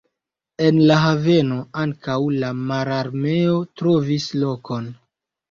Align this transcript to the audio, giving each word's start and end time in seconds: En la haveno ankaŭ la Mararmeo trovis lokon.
En 0.69 0.77
la 0.91 0.95
haveno 1.01 1.57
ankaŭ 1.81 2.15
la 2.45 2.49
Mararmeo 2.71 3.61
trovis 3.83 4.27
lokon. 4.47 4.91